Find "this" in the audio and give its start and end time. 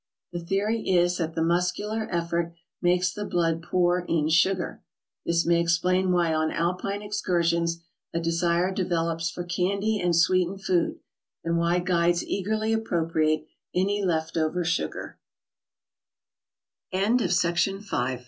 5.27-5.45